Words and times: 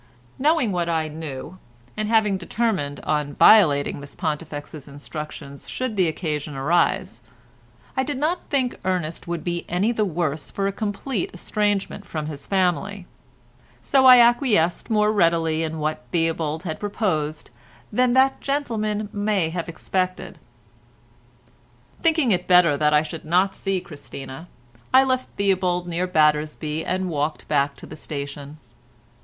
Knowing 0.39 0.71
what 0.71 0.89
I 0.89 1.07
knew, 1.07 1.59
and 1.95 2.09
having 2.09 2.35
determined 2.35 2.99
on 3.01 3.35
violating 3.35 3.99
Miss 3.99 4.15
Pontifex's 4.15 4.87
instructions 4.87 5.69
should 5.69 5.95
the 5.95 6.07
occasion 6.07 6.55
arise, 6.55 7.21
I 7.95 8.01
did 8.01 8.17
not 8.17 8.49
think 8.49 8.79
Ernest 8.83 9.27
would 9.27 9.43
be 9.43 9.63
any 9.69 9.91
the 9.91 10.03
worse 10.03 10.49
for 10.49 10.65
a 10.65 10.71
complete 10.71 11.29
estrangement 11.35 12.03
from 12.03 12.25
his 12.25 12.47
family, 12.47 13.05
so 13.83 14.07
I 14.07 14.15
acquiesced 14.17 14.89
more 14.89 15.11
readily 15.11 15.61
in 15.61 15.77
what 15.77 16.01
Theobald 16.11 16.63
had 16.63 16.79
proposed 16.79 17.51
than 17.93 18.13
that 18.13 18.41
gentleman 18.41 19.07
may 19.13 19.51
have 19.51 19.69
expected. 19.69 20.39
Thinking 22.01 22.31
it 22.31 22.47
better 22.47 22.75
that 22.75 22.91
I 22.91 23.03
should 23.03 23.23
not 23.23 23.53
see 23.53 23.79
Christina, 23.79 24.47
I 24.91 25.03
left 25.03 25.29
Theobald 25.37 25.87
near 25.87 26.07
Battersby 26.07 26.83
and 26.83 27.07
walked 27.11 27.47
back 27.47 27.75
to 27.75 27.85
the 27.85 27.95
station. 27.95 28.57